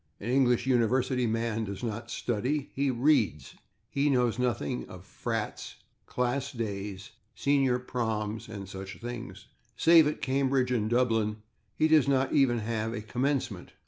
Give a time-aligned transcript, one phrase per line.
[0.19, 3.53] An English university man does not /study/; he /reads/.
[3.87, 5.75] He knows nothing of /frats/,
[6.07, 9.45] /class days/, /senior proms/ and such things;
[9.77, 11.43] save at Cambridge and Dublin
[11.75, 13.67] he does not even have a /commencement